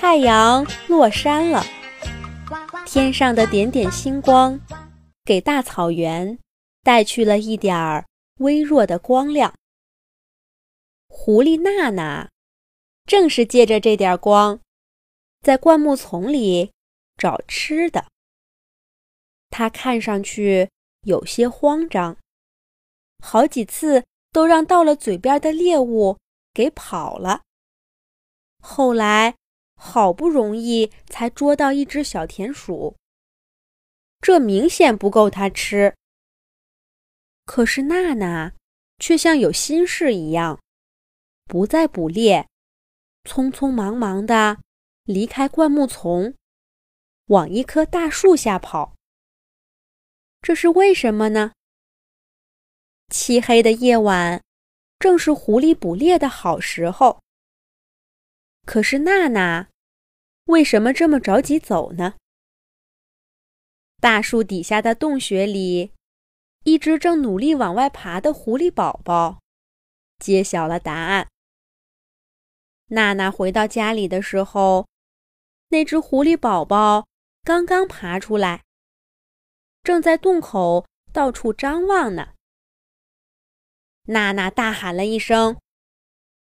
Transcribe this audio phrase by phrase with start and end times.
[0.00, 1.60] 太阳落山了，
[2.86, 4.58] 天上的点点星光
[5.24, 6.38] 给大草原
[6.84, 8.06] 带去了一点儿
[8.36, 9.52] 微弱的光亮。
[11.08, 12.30] 狐狸娜娜
[13.06, 14.60] 正是借着这点光，
[15.40, 16.70] 在灌木丛里
[17.16, 18.06] 找吃的。
[19.50, 20.70] 它看上去
[21.02, 22.16] 有些慌张，
[23.18, 26.16] 好几次都让到了嘴边的猎物
[26.54, 27.42] 给跑了。
[28.62, 29.34] 后来。
[29.80, 32.96] 好不容易才捉到一只小田鼠，
[34.20, 35.94] 这明显不够它吃。
[37.46, 38.52] 可是娜娜
[38.98, 40.60] 却像有心事一样，
[41.44, 42.46] 不再捕猎，
[43.22, 44.58] 匆匆忙忙的
[45.04, 46.34] 离开灌木丛，
[47.26, 48.94] 往一棵大树下跑。
[50.42, 51.52] 这是为什么呢？
[53.08, 54.42] 漆黑的夜晚，
[54.98, 57.22] 正是狐狸捕猎的好时候。
[58.68, 59.70] 可是娜娜
[60.44, 62.18] 为什么这么着急走呢？
[63.98, 65.94] 大树底下的洞穴里，
[66.64, 69.40] 一只正努力往外爬的狐狸宝宝
[70.18, 71.30] 揭晓了答案。
[72.88, 74.86] 娜娜回到家里的时候，
[75.68, 77.08] 那只狐狸宝宝
[77.44, 78.64] 刚刚爬出来，
[79.82, 82.34] 正在洞口到处张望呢。
[84.02, 85.58] 娜娜大喊了一声：“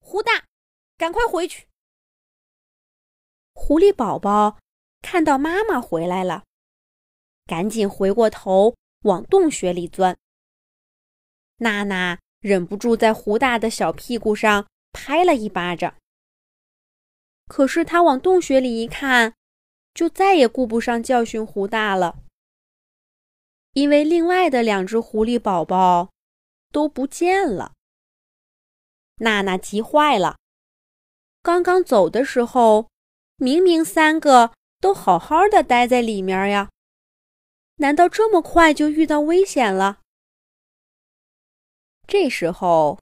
[0.00, 0.46] 胡大，
[0.96, 1.66] 赶快回去！”
[3.58, 4.58] 狐狸宝宝
[5.00, 6.44] 看到妈妈回来了，
[7.46, 10.16] 赶紧回过头往洞穴里钻。
[11.56, 15.96] 娜娜忍不住在狐大的小屁股上拍了一巴掌。
[17.48, 19.34] 可是他往洞穴里一看，
[19.94, 22.22] 就再也顾不上教训胡大了，
[23.72, 26.10] 因为另外的两只狐狸宝宝
[26.70, 27.72] 都不见了。
[29.16, 30.36] 娜娜急坏了，
[31.42, 32.90] 刚刚走的时候。
[33.36, 36.70] 明明三个都好好的待在里面呀，
[37.76, 40.00] 难道这么快就遇到危险了？
[42.06, 42.98] 这时候，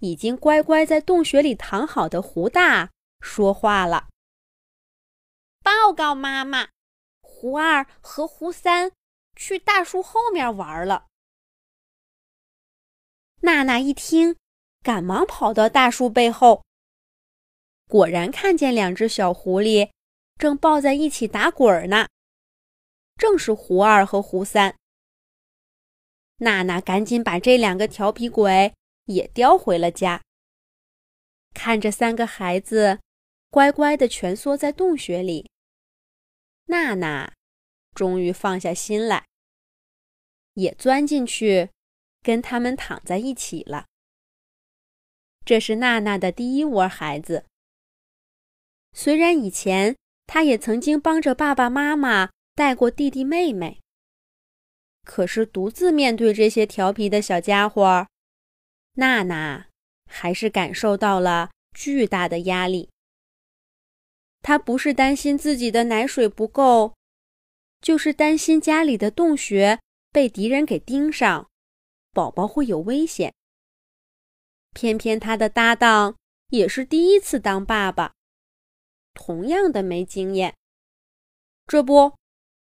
[0.00, 2.90] 已经乖乖在洞穴里躺好的胡大
[3.20, 4.08] 说话了
[5.62, 6.68] ：“报告妈妈，
[7.22, 8.92] 胡二和胡三
[9.34, 11.06] 去大树后面玩了。”
[13.40, 14.36] 娜娜一听，
[14.82, 16.63] 赶忙跑到大树背后。
[17.86, 19.90] 果然看见两只小狐狸
[20.38, 22.08] 正抱在一起打滚呢，
[23.16, 24.76] 正是胡二和胡三。
[26.38, 28.74] 娜娜赶紧把这两个调皮鬼
[29.04, 30.22] 也叼回了家。
[31.52, 32.98] 看着三个孩子
[33.50, 35.48] 乖乖的蜷缩在洞穴里，
[36.64, 37.32] 娜娜
[37.94, 39.24] 终于放下心来，
[40.54, 41.70] 也钻进去
[42.22, 43.86] 跟他们躺在一起了。
[45.44, 47.44] 这是娜娜的第一窝孩子。
[48.94, 49.96] 虽然以前
[50.26, 53.80] 他也曾经帮着爸爸妈妈带过弟弟妹妹，
[55.04, 58.06] 可是独自面对这些调皮的小家伙，
[58.94, 59.66] 娜娜
[60.06, 62.88] 还是感受到了巨大的压力。
[64.40, 66.94] 她不是担心自己的奶水不够，
[67.80, 69.80] 就是担心家里的洞穴
[70.12, 71.48] 被敌人给盯上，
[72.12, 73.34] 宝宝会有危险。
[74.72, 76.14] 偏偏他的搭档
[76.50, 78.13] 也是第一次当爸爸。
[79.14, 80.54] 同样的没经验，
[81.66, 82.12] 这不，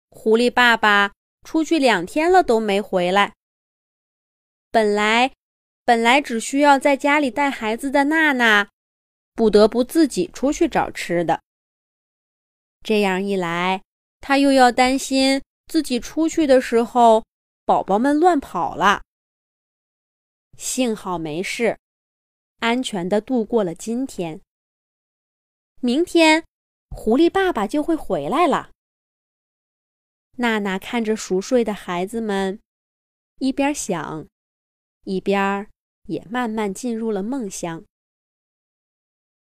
[0.10, 1.14] 狐狸爸爸
[1.44, 3.34] 出去两天了都没回来。
[4.70, 5.32] 本来，
[5.86, 8.70] 本来只需要在家里带孩子的娜娜，
[9.34, 11.42] 不得不自己出去找吃的。
[12.84, 13.82] 这样一来，
[14.20, 17.24] 他又要担心自己出去的时候，
[17.66, 19.02] 宝宝们乱跑了。
[20.58, 21.78] 幸好没事，
[22.60, 24.42] 安全的度过了今天。
[25.86, 26.44] 明天，
[26.90, 28.72] 狐狸爸爸就会回来了。
[30.38, 32.60] 娜娜看着熟睡的孩子们，
[33.38, 34.28] 一边想，
[35.04, 35.70] 一边
[36.08, 37.86] 也慢慢进入了梦乡。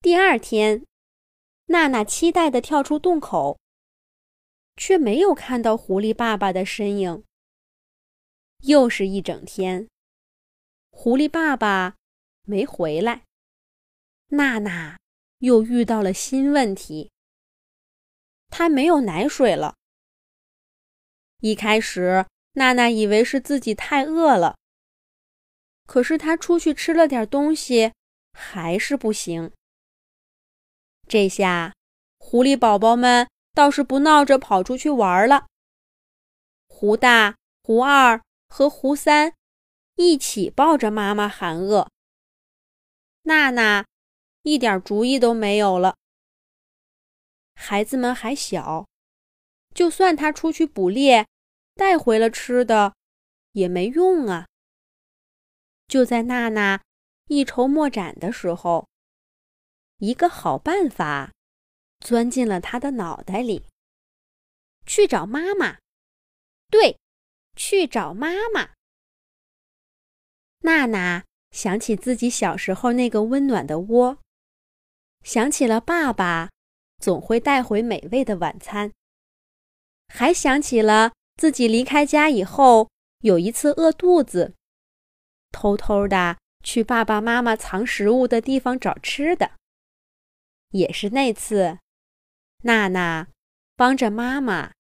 [0.01, 0.85] 第二天，
[1.67, 3.61] 娜娜期待地跳出洞口，
[4.75, 7.23] 却没有看到狐狸爸爸的身影。
[8.63, 9.89] 又是一整天，
[10.91, 11.95] 狐狸爸爸
[12.43, 13.23] 没回来，
[14.31, 14.99] 娜娜。
[15.43, 17.11] 又遇到了新问题，
[18.49, 19.75] 他没有奶水了。
[21.41, 24.57] 一开始，娜娜以为是自己太饿了，
[25.85, 27.93] 可是她出去吃了点东西，
[28.33, 29.51] 还是不行。
[31.09, 31.75] 这下，
[32.19, 35.49] 狐狸宝宝们倒是不闹着跑出去玩了。
[36.69, 37.35] 胡大、
[37.65, 39.35] 胡二和胡三
[39.97, 41.89] 一起抱着妈妈喊饿。
[43.23, 43.85] 娜娜。
[44.43, 45.97] 一点主意都没有了。
[47.55, 48.87] 孩子们还小，
[49.75, 51.27] 就算他出去捕猎，
[51.75, 52.95] 带回了吃的，
[53.53, 54.49] 也没用啊。
[55.87, 56.83] 就在娜娜
[57.29, 58.89] 一筹莫展的时候，
[59.99, 61.33] 一个好办法
[62.01, 63.65] 钻进了他的脑袋里：
[64.87, 65.79] 去找妈妈。
[66.69, 66.99] 对，
[67.55, 68.71] 去找妈妈。
[70.61, 74.19] 娜娜想起自己小时候那个温暖的窝，
[75.23, 76.51] 想起了爸爸
[76.99, 78.93] 总会带回美味的晚餐，
[80.09, 82.91] 还想起了自己离开家以后
[83.21, 84.55] 有一次饿肚子，
[85.51, 89.53] 偷偷的去爸爸妈妈藏食物的地方找吃的。
[90.71, 91.79] 也是那次，
[92.63, 93.29] 娜娜
[93.77, 94.73] 帮着妈妈。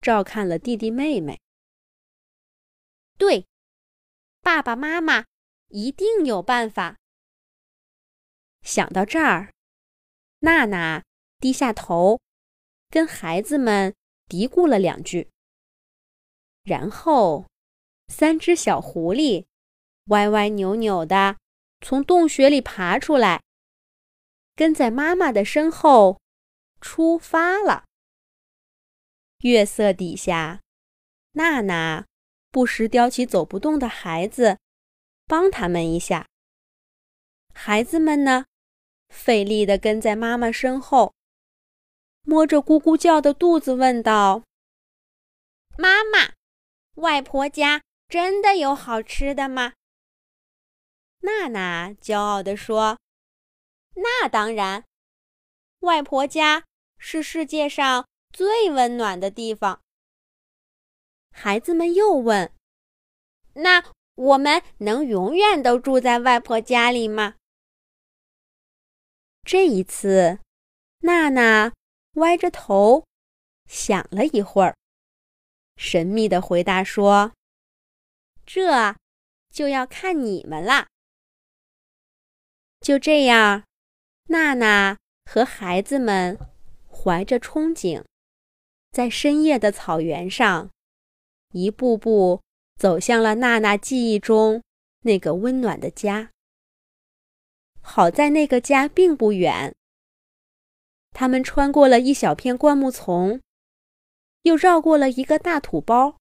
[0.00, 1.40] 照看了弟弟妹妹。
[3.16, 3.46] 对，
[4.42, 5.24] 爸爸妈妈
[5.68, 6.98] 一定有办法。
[8.60, 9.53] 想到这儿，
[10.44, 11.02] 娜娜
[11.38, 12.20] 低下头，
[12.90, 13.94] 跟孩子们
[14.26, 15.30] 嘀咕了两句。
[16.64, 17.46] 然后，
[18.08, 19.46] 三只小狐狸
[20.08, 21.38] 歪歪扭扭的
[21.80, 23.42] 从洞穴里爬出来，
[24.54, 26.20] 跟在妈妈的身后
[26.78, 27.86] 出发了。
[29.38, 30.60] 月色底下，
[31.32, 32.04] 娜娜
[32.50, 34.58] 不时叼起走不动的孩子，
[35.24, 36.26] 帮他们一下。
[37.54, 38.44] 孩子们呢，
[39.08, 41.14] 费力地跟在妈妈身后，
[42.22, 44.42] 摸着咕咕叫的肚子，问道
[45.78, 46.34] ：“妈妈，
[46.94, 49.74] 外婆家真的有好吃的吗？”
[51.20, 52.98] 娜娜骄傲地说
[53.96, 54.84] ：“那当然，
[55.80, 56.64] 外婆家
[56.98, 59.80] 是世界上。”最温暖的地方。
[61.30, 62.52] 孩子们又问
[63.54, 67.36] ：“那我们能永远都住在外婆家里吗？”
[69.44, 70.38] 这一次，
[71.00, 71.72] 娜娜
[72.14, 73.04] 歪着头
[73.68, 74.74] 想了一会儿，
[75.76, 77.32] 神秘的回答说
[78.46, 78.96] ：“这
[79.50, 80.86] 就要看你们啦。”
[82.80, 83.64] 就这样，
[84.28, 84.96] 娜娜
[85.30, 86.38] 和孩子们
[86.90, 88.02] 怀着憧憬。
[88.92, 90.70] 在深夜的草原上，
[91.52, 92.40] 一步步
[92.78, 94.62] 走向了娜娜记忆中
[95.00, 96.30] 那个温暖的家。
[97.84, 99.72] 好在那个家并不远。
[101.12, 103.40] 他们穿过了一小片灌木丛，
[104.42, 106.16] 又绕过了一个大土包，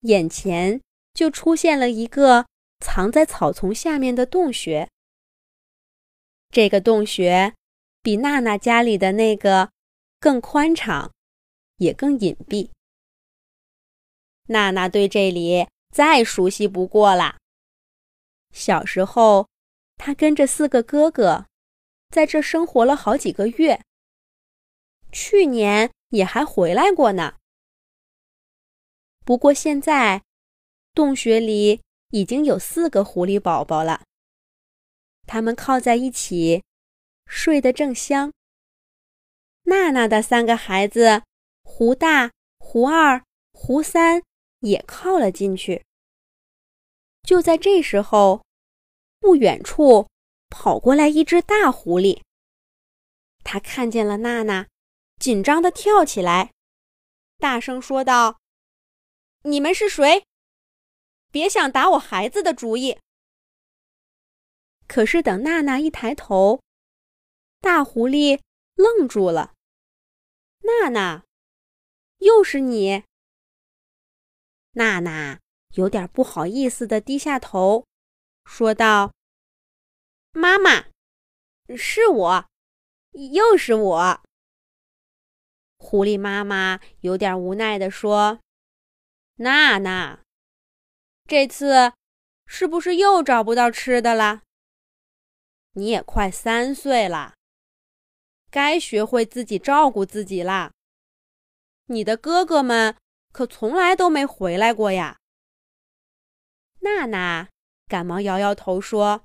[0.00, 0.82] 眼前
[1.14, 2.46] 就出现了一个
[2.80, 4.90] 藏在草丛下面的洞穴。
[6.50, 7.54] 这个洞穴
[8.02, 9.70] 比娜娜家里的那个
[10.20, 11.10] 更宽敞。
[11.78, 12.70] 也更隐蔽。
[14.46, 17.36] 娜娜对这里再熟悉不过了。
[18.52, 19.46] 小时候，
[19.98, 21.46] 他跟着四个哥哥，
[22.08, 23.82] 在这生活了好几个月。
[25.12, 27.36] 去年也还回来过呢。
[29.24, 30.22] 不过现在，
[30.94, 34.04] 洞穴里已经有四个狐狸宝宝了。
[35.26, 36.62] 他们靠在一起，
[37.26, 38.32] 睡得正香。
[39.64, 41.24] 娜娜的三个孩子。
[41.70, 43.22] 胡大、胡二、
[43.52, 44.22] 胡三
[44.60, 45.84] 也靠了进去。
[47.22, 48.42] 就在这时候，
[49.18, 50.08] 不远处
[50.48, 52.22] 跑过来一只大狐狸。
[53.44, 54.68] 他看见了娜娜，
[55.18, 56.52] 紧张地跳起来，
[57.38, 58.40] 大声说道
[59.44, 60.24] ：“你们是谁？
[61.30, 62.98] 别想打我孩子的主意！”
[64.86, 66.62] 可是等娜娜一抬头，
[67.60, 68.40] 大狐狸
[68.74, 69.54] 愣住了。
[70.60, 71.24] 娜娜。
[72.18, 73.04] 又是你，
[74.72, 75.38] 娜娜
[75.74, 77.86] 有点不好意思的低下头，
[78.50, 79.12] 说道
[80.32, 80.86] ：“妈妈，
[81.76, 82.48] 是我，
[83.12, 84.22] 又是我。”
[85.76, 88.40] 狐狸妈妈有点无奈的说
[89.36, 90.24] ：“娜娜，
[91.26, 91.92] 这次
[92.46, 94.42] 是不是又找不到吃的了？
[95.72, 97.34] 你也快三岁了，
[98.50, 100.72] 该学会自己照顾自己啦。”
[101.86, 102.96] 你的哥哥们
[103.30, 105.18] 可从来都没回来过呀。
[106.80, 107.48] 娜娜
[107.88, 109.24] 赶忙摇摇头说：“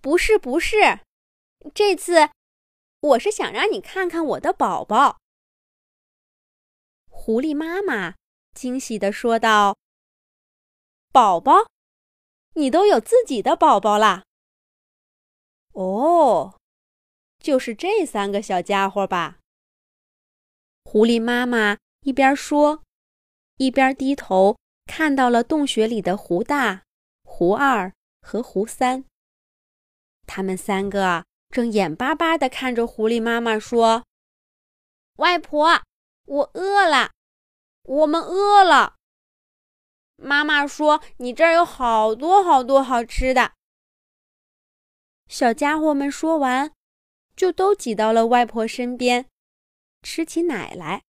[0.00, 1.00] 不是，不是，
[1.74, 2.30] 这次
[3.00, 5.20] 我是想让你看看我的宝宝。”
[7.08, 8.14] 狐狸妈妈
[8.54, 9.76] 惊喜地说道
[11.12, 11.66] ：“宝宝，
[12.54, 14.24] 你都有自己的宝宝啦？
[15.72, 16.58] 哦，
[17.38, 19.38] 就是这三个小家伙吧？”
[20.84, 22.82] 狐狸妈妈一边说，
[23.58, 26.82] 一边低头看到了洞穴里的胡大、
[27.40, 29.06] 胡二和胡三。
[30.26, 34.04] 他们三个正眼巴巴地看着狐狸妈妈说
[35.16, 35.80] ：“外婆，
[36.26, 37.12] 我饿了，
[37.84, 38.96] 我们饿了。”
[40.20, 43.54] 妈妈说：“你这儿有好多好多好吃的。”
[45.26, 46.74] 小家伙们说完，
[47.34, 49.30] 就都挤到了外婆身边，
[50.02, 51.04] 吃起奶来。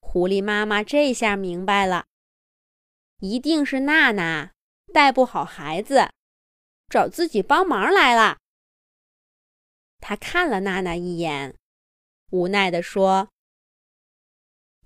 [0.00, 2.06] 狐狸妈妈这下明白了，
[3.18, 4.54] 一定是娜娜
[4.96, 6.08] 带不好孩子，
[6.88, 8.38] 找自己帮忙来了。
[9.98, 11.54] 他看了娜娜一眼，
[12.30, 13.28] 无奈地说：“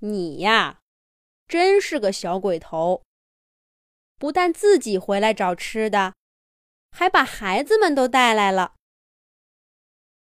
[0.02, 0.80] 你呀。”
[1.46, 3.04] 真是个小鬼头！
[4.18, 6.14] 不但自己回来找吃的，
[6.90, 8.74] 还把孩子们都带来了。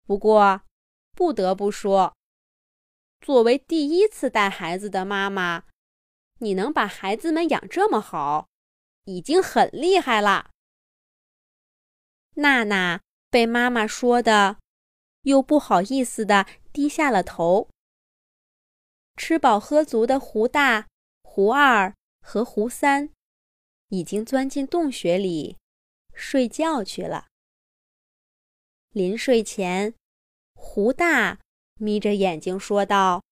[0.03, 0.63] 不过，
[1.13, 2.13] 不得不说，
[3.21, 5.63] 作为第一次带孩子的妈妈，
[6.39, 8.49] 你能把孩子们养这么好，
[9.07, 10.51] 已经很厉害了。
[12.35, 14.59] 娜娜被妈妈说的，
[15.23, 17.69] 又不好意思的低下了头。
[19.15, 20.87] 吃饱喝足的胡大。
[21.29, 23.11] 胡二和胡三
[23.89, 25.55] 已经钻进洞穴里
[26.15, 27.27] 睡觉去了。
[28.89, 29.93] 临睡前，
[30.55, 31.37] 胡大
[31.75, 33.23] 眯着眼睛说道：“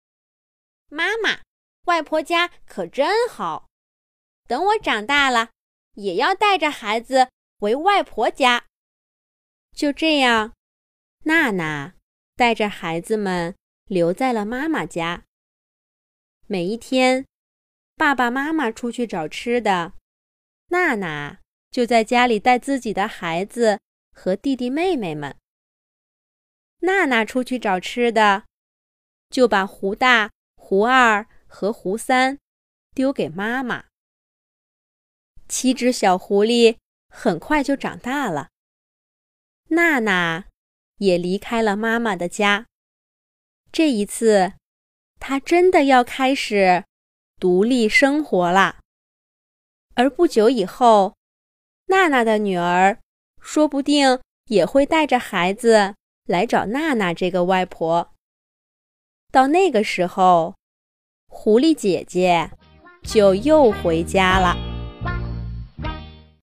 [0.88, 1.42] 妈妈，
[1.86, 3.68] 外婆家可真好，
[4.48, 5.50] 等我长大了，
[5.96, 8.66] 也要带着孩子回外婆家。”
[9.76, 10.54] 就这样，
[11.24, 11.96] 娜娜
[12.36, 15.24] 带着孩子们留在了妈妈家。
[16.48, 17.26] 每一天。
[17.98, 19.94] 爸爸妈妈出去找吃的，
[20.68, 21.40] 娜娜
[21.72, 23.80] 就在家里带自己的孩子
[24.12, 25.38] 和弟弟妹妹们。
[26.80, 28.44] 娜娜出去找吃的，
[29.30, 32.38] 就把胡大、胡二和胡三
[32.94, 33.86] 丢给妈妈。
[35.48, 36.78] 七只小狐狸
[37.10, 38.50] 很快就长大了，
[39.70, 40.46] 娜娜
[40.98, 42.66] 也离开了妈妈的家。
[43.72, 44.54] 这一次，
[45.20, 46.86] 她真的要开始。
[47.38, 48.80] 独立生活啦。
[49.94, 51.16] 而不久以后，
[51.88, 52.98] 娜娜的女儿
[53.42, 58.14] 说不定也会带着孩子来找娜娜这个外婆。
[59.34, 60.56] 到那个时候，
[61.28, 62.52] 狐狸姐姐
[63.04, 64.75] 就又回家了。